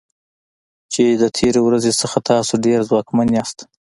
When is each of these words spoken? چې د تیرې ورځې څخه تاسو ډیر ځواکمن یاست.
چې 0.93 1.03
د 1.21 1.23
تیرې 1.37 1.61
ورځې 1.63 1.91
څخه 2.01 2.17
تاسو 2.29 2.53
ډیر 2.65 2.79
ځواکمن 2.89 3.27
یاست. 3.37 3.57